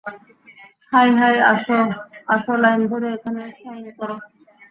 High- 0.91 1.09
high 1.19 1.35
আসো, 1.51 1.77
আসো, 2.27 2.53
line 2.63 2.81
ধরে 2.87 3.07
এখানে 3.15 3.41
সাইন 3.59 3.85
করো। 3.99 4.15